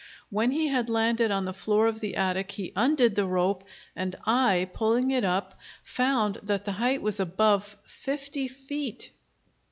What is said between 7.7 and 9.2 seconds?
fifty feet.